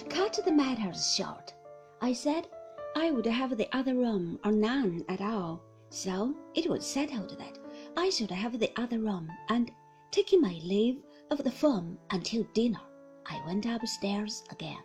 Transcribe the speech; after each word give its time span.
To 0.00 0.06
cut 0.06 0.40
the 0.42 0.50
matters 0.50 1.14
short, 1.14 1.52
I 2.00 2.14
said 2.14 2.48
I 2.96 3.10
would 3.10 3.26
have 3.26 3.54
the 3.58 3.68
other 3.76 3.94
room 3.94 4.40
or 4.42 4.50
none 4.50 5.04
at 5.10 5.20
all. 5.20 5.60
So 5.90 6.34
it 6.54 6.70
was 6.70 6.86
settled 6.86 7.36
that 7.38 7.58
I 7.98 8.08
should 8.08 8.30
have 8.30 8.58
the 8.58 8.72
other 8.80 8.98
room, 8.98 9.30
and 9.50 9.70
taking 10.10 10.40
my 10.40 10.58
leave 10.64 11.02
of 11.30 11.44
the 11.44 11.50
firm 11.50 11.98
until 12.12 12.44
dinner, 12.54 12.80
I 13.26 13.44
went 13.44 13.66
upstairs 13.66 14.42
again. 14.48 14.82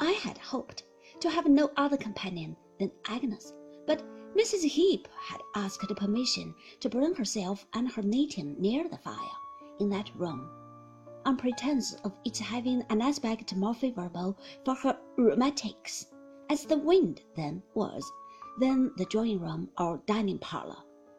I 0.00 0.10
had 0.10 0.38
hoped 0.38 0.82
to 1.20 1.30
have 1.30 1.46
no 1.46 1.70
other 1.76 1.96
companion 1.96 2.56
than 2.80 2.90
Agnes, 3.06 3.52
but 3.86 4.02
Mrs. 4.34 4.64
Heep 4.64 5.06
had 5.20 5.40
asked 5.54 5.88
permission 5.96 6.52
to 6.80 6.88
bring 6.88 7.14
herself 7.14 7.64
and 7.74 7.88
her 7.92 8.02
knitting 8.02 8.56
near 8.58 8.88
the 8.88 8.98
fire 8.98 9.38
in 9.78 9.88
that 9.90 10.10
room, 10.16 10.50
on 11.26 11.36
pretence 11.36 11.94
of 12.04 12.12
its 12.24 12.38
having 12.38 12.82
an 12.88 13.02
aspect 13.02 13.54
more 13.56 13.74
favorable 13.74 14.38
for 14.64 14.74
her 14.76 14.96
rheumatics, 15.16 16.06
as 16.48 16.64
the 16.64 16.78
wind 16.78 17.20
then 17.34 17.60
was, 17.74 18.10
than 18.60 18.92
the 18.96 19.04
drawing 19.06 19.40
room 19.40 19.68
or 19.76 20.00
dining 20.06 20.38
parlour, 20.38 20.76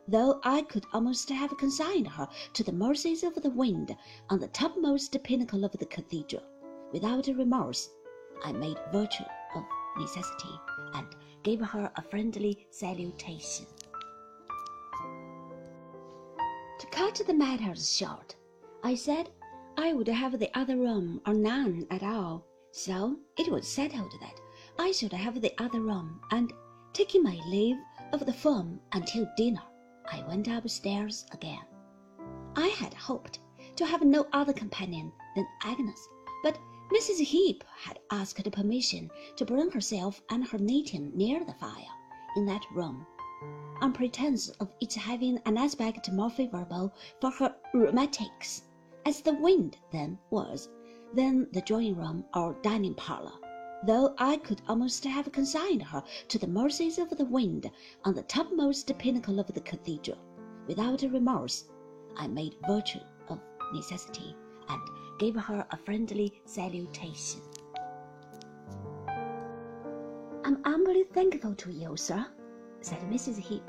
though 0.07 0.39
I 0.43 0.61
could 0.61 0.85
almost 0.93 1.29
have 1.29 1.57
consigned 1.57 2.07
her 2.07 2.27
to 2.53 2.63
the 2.63 2.71
mercies 2.71 3.23
of 3.23 3.35
the 3.35 3.49
wind 3.49 3.95
on 4.29 4.39
the 4.39 4.47
topmost 4.47 5.21
pinnacle 5.23 5.65
of 5.65 5.73
the 5.73 5.85
cathedral. 5.85 6.43
Without 6.93 7.27
remorse, 7.27 7.89
I 8.45 8.53
made 8.53 8.79
virtue 8.93 9.25
of 9.55 9.63
necessity 9.97 10.57
and 10.93 11.07
gave 11.43 11.59
her 11.59 11.91
a 11.97 12.01
friendly 12.01 12.65
salutation. 12.69 13.65
To 16.79 16.87
cut 16.91 17.21
the 17.27 17.33
matters 17.33 17.93
short, 17.93 18.37
I 18.83 18.95
said 18.95 19.31
I 19.79 19.93
would 19.93 20.07
have 20.07 20.39
the 20.39 20.49
other 20.57 20.75
room 20.75 21.21
or 21.27 21.35
none 21.35 21.85
at 21.91 22.01
all. 22.01 22.43
So 22.71 23.19
it 23.37 23.51
was 23.51 23.67
settled 23.67 24.11
that 24.19 24.41
I 24.79 24.91
should 24.91 25.13
have 25.13 25.39
the 25.39 25.53
other 25.61 25.79
room, 25.81 26.19
and 26.31 26.51
taking 26.93 27.21
my 27.21 27.39
leave 27.45 27.77
of 28.11 28.25
the 28.25 28.33
firm 28.33 28.79
until 28.93 29.29
dinner, 29.37 29.61
I 30.11 30.23
went 30.27 30.47
upstairs 30.47 31.27
again. 31.31 31.63
I 32.55 32.69
had 32.69 32.95
hoped 32.95 33.39
to 33.75 33.85
have 33.85 34.01
no 34.01 34.25
other 34.33 34.51
companion 34.51 35.11
than 35.35 35.45
Agnes, 35.61 36.09
but 36.41 36.57
Mrs. 36.91 37.19
Heep 37.19 37.63
had 37.83 37.99
asked 38.09 38.51
permission 38.51 39.11
to 39.35 39.45
bring 39.45 39.69
herself 39.69 40.23
and 40.31 40.47
her 40.47 40.57
knitting 40.57 41.15
near 41.15 41.45
the 41.45 41.53
fire 41.53 41.93
in 42.35 42.47
that 42.47 42.65
room, 42.73 43.05
on 43.79 43.93
pretence 43.93 44.49
of 44.59 44.73
its 44.81 44.95
having 44.95 45.37
an 45.45 45.55
aspect 45.55 46.11
more 46.11 46.31
favorable 46.31 46.91
for 47.21 47.29
her 47.29 47.55
rheumatics, 47.75 48.63
as 49.07 49.21
the 49.21 49.33
wind 49.35 49.77
then 49.89 50.19
was, 50.31 50.67
than 51.13 51.47
the 51.53 51.61
drawing 51.61 51.95
room 51.95 52.25
or 52.35 52.57
dining 52.61 52.93
parlour, 52.95 53.31
though 53.85 54.13
I 54.17 54.35
could 54.35 54.61
almost 54.67 55.05
have 55.05 55.31
consigned 55.31 55.81
her 55.81 56.03
to 56.27 56.37
the 56.37 56.45
mercies 56.45 56.99
of 56.99 57.09
the 57.11 57.23
wind 57.23 57.71
on 58.03 58.15
the 58.15 58.23
topmost 58.23 58.91
pinnacle 58.97 59.39
of 59.39 59.47
the 59.53 59.61
cathedral. 59.61 60.17
Without 60.67 61.03
remorse, 61.03 61.69
I 62.17 62.27
made 62.27 62.57
virtue 62.67 62.99
of 63.29 63.39
necessity 63.73 64.35
and 64.67 64.81
gave 65.19 65.35
her 65.35 65.65
a 65.71 65.77
friendly 65.77 66.41
salutation. 66.43 67.39
I'm 70.43 70.61
humbly 70.65 71.05
thankful 71.13 71.55
to 71.55 71.71
you, 71.71 71.95
sir, 71.95 72.25
said 72.81 72.99
Mrs. 73.03 73.37
Heep, 73.37 73.63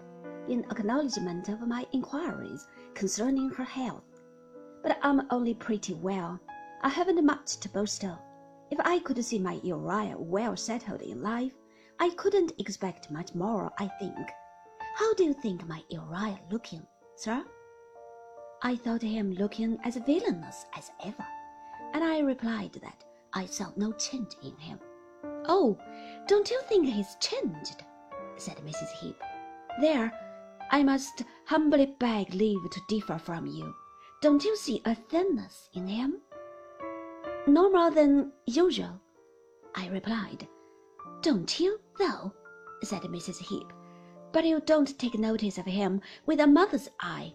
in 0.48 0.64
acknowledgment 0.64 1.48
of 1.48 1.60
my 1.60 1.86
inquiries 1.92 2.66
concerning 2.94 3.50
her 3.50 3.62
health. 3.64 4.02
But 4.82 4.98
I'm 5.02 5.26
only 5.30 5.54
pretty 5.54 5.94
well. 5.94 6.40
I 6.82 6.88
haven't 6.88 7.24
much 7.24 7.56
to 7.58 7.68
boast 7.68 8.04
of. 8.04 8.18
If 8.70 8.78
I 8.84 8.98
could 8.98 9.24
see 9.24 9.38
my 9.38 9.60
Uriah 9.62 10.16
well 10.18 10.56
settled 10.56 11.02
in 11.02 11.22
life, 11.22 11.52
I 11.98 12.10
couldn't 12.10 12.52
expect 12.58 13.10
much 13.10 13.34
more, 13.34 13.72
I 13.78 13.88
think. 13.98 14.30
How 14.94 15.14
do 15.14 15.24
you 15.24 15.32
think 15.32 15.66
my 15.66 15.82
Uriah 15.88 16.40
looking, 16.50 16.86
sir? 17.16 17.44
I 18.62 18.76
thought 18.76 19.02
him 19.02 19.32
looking 19.32 19.78
as 19.84 19.96
villainous 19.96 20.66
as 20.76 20.90
ever, 21.04 21.26
and 21.94 22.04
I 22.04 22.20
replied 22.20 22.74
that 22.82 23.04
I 23.32 23.46
saw 23.46 23.72
no 23.76 23.92
change 23.92 24.34
in 24.42 24.56
him. 24.56 24.80
Oh, 25.46 25.78
don't 26.26 26.50
you 26.50 26.60
think 26.62 26.86
he's 26.86 27.16
changed? 27.20 27.84
said 28.36 28.58
Mrs. 28.58 28.90
Heep. 29.00 29.22
There, 29.80 30.12
I 30.70 30.82
must 30.82 31.24
humbly 31.46 31.86
beg 31.98 32.34
leave 32.34 32.70
to 32.70 32.80
differ 32.88 33.18
from 33.18 33.46
you. 33.46 33.74
Don't 34.20 34.44
you 34.44 34.56
see 34.56 34.82
a 34.84 34.96
thinness 34.96 35.68
in 35.74 35.86
him? 35.86 36.20
No 37.46 37.70
more 37.70 37.92
than 37.92 38.32
usual, 38.46 39.00
I 39.76 39.86
replied. 39.90 40.48
Don't 41.22 41.60
you, 41.60 41.78
though? 42.00 42.32
said 42.82 43.02
Mrs. 43.02 43.38
Heep. 43.38 43.72
But 44.32 44.44
you 44.44 44.60
don't 44.60 44.98
take 44.98 45.16
notice 45.16 45.56
of 45.56 45.66
him 45.66 46.00
with 46.26 46.40
a 46.40 46.48
mother's 46.48 46.88
eye. 46.98 47.32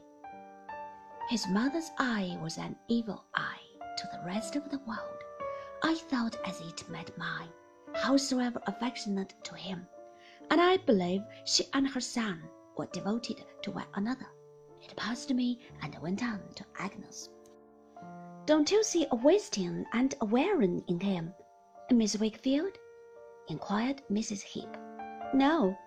His 1.30 1.48
mother's 1.48 1.90
eye 2.00 2.38
was 2.44 2.58
an 2.58 2.76
evil 2.90 3.24
eye 3.34 3.62
to 3.98 4.10
the 4.12 4.26
rest 4.26 4.58
of 4.58 4.70
the 4.70 4.80
world. 4.80 5.24
I 5.84 5.96
thought 5.96 6.36
as 6.46 6.60
it 6.60 6.90
met 6.90 7.18
mine, 7.18 7.50
howsoever 7.94 8.62
affectionate 8.68 9.34
to 9.44 9.56
him, 9.56 9.88
and 10.52 10.60
I 10.60 10.76
believe 10.76 11.22
she 11.46 11.64
and 11.72 11.88
her 11.88 12.02
son 12.02 12.44
were 12.76 12.88
devoted 12.88 13.46
to 13.62 13.72
one 13.72 13.88
another. 13.94 14.28
It 14.84 14.98
passed 14.98 15.34
me 15.34 15.60
and 15.82 15.98
went 16.00 16.22
on 16.22 16.42
to 16.56 16.66
Agnes. 16.78 17.30
Don't 18.46 18.70
you 18.70 18.84
see 18.84 19.08
a 19.10 19.16
wasting 19.16 19.86
and 19.94 20.14
a 20.20 20.26
wearing 20.26 20.84
in 20.90 21.00
him, 21.00 21.34
Miss 21.90 22.18
Wickfield? 22.18 22.76
inquired 23.48 24.02
Mrs. 24.12 24.42
Heep. 24.42 24.68
No, 25.34 25.78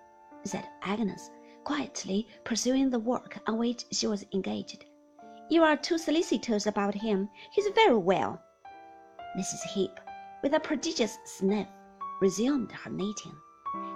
said 0.43 0.67
Agnes, 0.81 1.29
quietly 1.63 2.27
pursuing 2.43 2.89
the 2.89 2.97
work 2.97 3.37
on 3.45 3.59
which 3.59 3.85
she 3.91 4.07
was 4.07 4.25
engaged. 4.33 4.85
You 5.49 5.61
are 5.63 5.77
too 5.77 5.99
solicitous 5.99 6.65
about 6.65 6.95
him. 6.95 7.29
He's 7.51 7.67
very 7.75 7.97
well. 7.97 8.41
Mrs. 9.37 9.61
Heep, 9.73 9.99
with 10.41 10.55
a 10.55 10.59
prodigious 10.59 11.19
sniff, 11.23 11.67
resumed 12.19 12.71
her 12.71 12.89
knitting. 12.89 13.37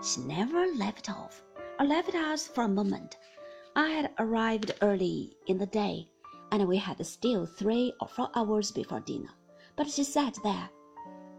She 0.03 0.21
never 0.21 0.67
left 0.75 1.09
off, 1.09 1.43
or 1.79 1.87
left 1.87 2.13
us 2.13 2.47
for 2.47 2.65
a 2.65 2.69
moment. 2.69 3.17
I 3.75 3.89
had 3.89 4.13
arrived 4.19 4.73
early 4.81 5.37
in 5.47 5.57
the 5.57 5.65
day, 5.65 6.09
and 6.51 6.67
we 6.67 6.77
had 6.77 7.05
still 7.05 7.45
three 7.45 7.93
or 8.01 8.07
four 8.07 8.29
hours 8.35 8.71
before 8.71 8.99
dinner. 8.99 9.31
But 9.75 9.89
she 9.89 10.03
sat 10.03 10.37
there, 10.43 10.69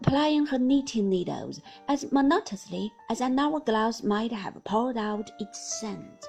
plying 0.01 0.47
her 0.47 0.57
knitting 0.57 1.09
needles 1.09 1.61
as 1.87 2.11
monotonously 2.11 2.91
as 3.09 3.21
an 3.21 3.37
hourglass 3.37 4.03
might 4.03 4.31
have 4.31 4.63
poured 4.63 4.97
out 4.97 5.29
its 5.39 5.79
sand. 5.79 6.19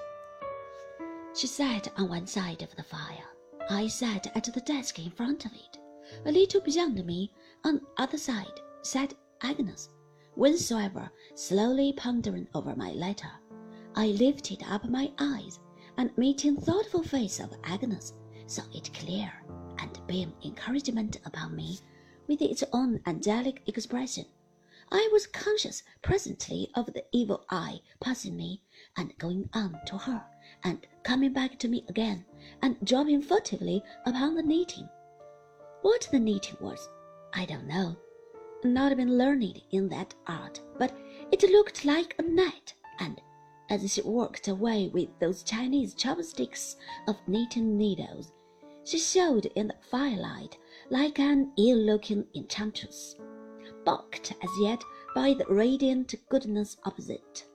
She 1.35 1.47
sat 1.47 1.87
on 1.97 2.09
one 2.09 2.27
side 2.27 2.61
of 2.61 2.75
the 2.75 2.83
fire 2.83 3.25
I 3.69 3.87
sat 3.87 4.27
at 4.35 4.43
the 4.43 4.61
desk 4.61 4.99
in 4.99 5.09
front 5.09 5.45
of 5.45 5.51
it. 5.53 5.79
A 6.25 6.31
little 6.31 6.61
beyond 6.61 7.03
me, 7.03 7.31
on 7.63 7.75
the 7.77 8.03
other 8.03 8.17
side, 8.17 8.61
sat 8.83 9.15
Agnes. 9.41 9.89
Whensoever, 10.35 11.09
slowly 11.33 11.93
pondering 11.93 12.47
over 12.53 12.75
my 12.75 12.91
letter, 12.91 13.31
I 13.95 14.07
lifted 14.07 14.63
up 14.69 14.87
my 14.87 15.11
eyes, 15.17 15.59
and 15.97 16.17
meeting 16.17 16.55
thoughtful 16.55 17.03
face 17.03 17.39
of 17.39 17.53
Agnes, 17.63 18.13
saw 18.47 18.63
it 18.73 18.93
clear, 18.93 19.31
and 19.79 19.99
beam 20.07 20.33
encouragement 20.43 21.19
upon 21.25 21.55
me 21.55 21.79
with 22.27 22.41
its 22.41 22.63
own 22.73 22.99
angelic 23.05 23.61
expression. 23.67 24.25
I 24.91 25.09
was 25.11 25.27
conscious 25.27 25.83
presently 26.01 26.69
of 26.75 26.87
the 26.87 27.03
evil 27.11 27.43
eye 27.49 27.81
passing 27.99 28.35
me 28.35 28.61
and 28.97 29.17
going 29.17 29.49
on 29.53 29.79
to 29.87 29.97
her, 29.97 30.23
and 30.63 30.85
coming 31.03 31.33
back 31.33 31.57
to 31.59 31.67
me 31.67 31.83
again 31.89 32.25
and 32.61 32.77
dropping 32.83 33.21
furtively 33.21 33.83
upon 34.05 34.35
the 34.35 34.43
knitting. 34.43 34.87
What 35.81 36.07
the 36.11 36.19
knitting 36.19 36.57
was, 36.59 36.89
I 37.33 37.45
don't 37.45 37.67
know. 37.67 37.97
Not 38.63 38.95
been 38.97 39.17
learned 39.17 39.61
in 39.71 39.89
that 39.89 40.13
art, 40.27 40.59
but 40.77 40.95
it 41.31 41.43
looked 41.43 41.85
like 41.85 42.15
a 42.17 42.23
net, 42.23 42.73
and 42.99 43.21
as 43.69 43.91
she 43.93 44.01
worked 44.01 44.47
away 44.47 44.89
with 44.93 45.09
those 45.19 45.43
Chinese 45.43 45.93
chopsticks 45.93 46.75
of 47.07 47.15
knitting 47.27 47.77
needles, 47.77 48.31
she 48.83 48.99
showed 48.99 49.47
in 49.55 49.67
the 49.67 49.75
firelight 49.89 50.57
like 50.89 51.19
an 51.19 51.51
ill-looking 51.57 52.25
enchantress, 52.35 53.15
balked 53.83 54.33
as 54.43 54.49
yet 54.61 54.83
by 55.15 55.33
the 55.33 55.45
radiant 55.49 56.13
goodness 56.29 56.77
opposite, 56.83 57.45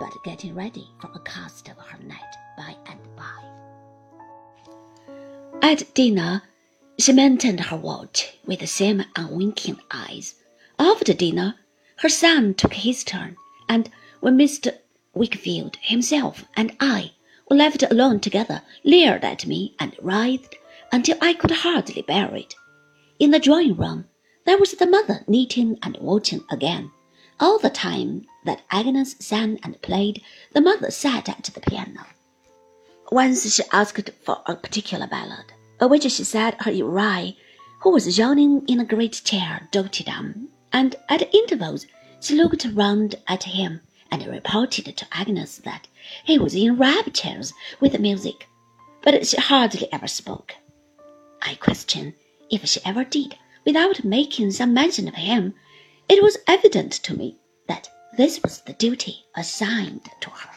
but 0.00 0.12
getting 0.24 0.54
ready 0.54 0.88
for 1.00 1.10
a 1.14 1.20
cast 1.20 1.68
of 1.68 1.76
her 1.78 1.98
net 2.02 2.36
by 2.56 2.74
and 2.86 2.98
by. 3.14 3.56
At 5.62 5.94
dinner, 5.94 6.42
she 6.98 7.12
maintained 7.12 7.60
her 7.60 7.76
watch 7.76 8.38
with 8.44 8.60
the 8.60 8.66
same 8.66 9.04
unwinking 9.14 9.78
eyes. 9.90 10.34
After 10.78 11.12
dinner, 11.12 11.54
her 11.98 12.08
son 12.08 12.54
took 12.54 12.72
his 12.74 13.04
turn, 13.04 13.36
and 13.68 13.90
when 14.20 14.36
Mr. 14.36 14.78
Wickfield 15.16 15.76
himself 15.80 16.44
and 16.56 16.76
I 16.78 17.12
were 17.48 17.56
left 17.56 17.82
alone 17.82 18.20
together, 18.20 18.60
leered 18.84 19.24
at 19.24 19.46
me 19.46 19.74
and 19.80 19.96
writhed 20.02 20.56
until 20.92 21.16
I 21.22 21.32
could 21.32 21.50
hardly 21.50 22.02
bear 22.02 22.34
it. 22.34 22.54
In 23.18 23.30
the 23.30 23.38
drawing 23.38 23.76
room, 23.76 24.04
There 24.44 24.58
was 24.58 24.72
the 24.72 24.86
mother 24.86 25.24
knitting 25.26 25.78
and 25.82 25.96
watching 26.02 26.44
again. 26.50 26.90
All 27.40 27.58
the 27.58 27.70
time 27.70 28.26
that 28.44 28.62
Agnes 28.70 29.16
sang 29.18 29.58
and 29.62 29.80
played, 29.80 30.22
the 30.52 30.60
mother 30.60 30.90
sat 30.90 31.30
at 31.30 31.44
the 31.44 31.60
piano. 31.60 32.04
Once 33.10 33.54
she 33.54 33.62
asked 33.72 34.10
for 34.22 34.42
a 34.44 34.54
particular 34.54 35.06
ballad, 35.06 35.46
which 35.80 36.02
she 36.02 36.24
said 36.24 36.56
her 36.60 36.70
Uriah, 36.70 37.32
who 37.80 37.90
was 37.90 38.18
yawning 38.18 38.64
in 38.68 38.80
a 38.80 38.84
great 38.84 39.22
chair, 39.24 39.68
doted 39.72 40.08
on, 40.08 40.48
and 40.72 40.94
at 41.08 41.34
intervals 41.34 41.86
she 42.20 42.34
looked 42.34 42.66
round 42.74 43.14
at 43.28 43.44
him 43.44 43.80
and 44.22 44.32
reported 44.32 44.96
to 44.96 45.06
Agnes 45.12 45.58
that 45.58 45.86
he 46.24 46.38
was 46.38 46.54
in 46.54 46.78
raptures 46.78 47.52
with 47.80 47.92
the 47.92 47.98
music, 47.98 48.48
but 49.02 49.26
she 49.26 49.36
hardly 49.36 49.92
ever 49.92 50.06
spoke. 50.06 50.54
I 51.42 51.56
question 51.56 52.14
if 52.50 52.66
she 52.66 52.80
ever 52.82 53.04
did 53.04 53.36
without 53.66 54.04
making 54.04 54.52
some 54.52 54.72
mention 54.72 55.06
of 55.06 55.16
him. 55.16 55.54
It 56.08 56.22
was 56.22 56.38
evident 56.48 56.92
to 56.92 57.14
me 57.14 57.36
that 57.68 57.90
this 58.16 58.42
was 58.42 58.62
the 58.62 58.72
duty 58.72 59.26
assigned 59.36 60.08
to 60.20 60.30
her. 60.30 60.55